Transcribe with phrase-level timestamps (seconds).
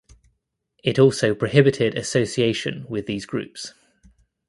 [0.83, 3.75] It also prohibited association with these groups.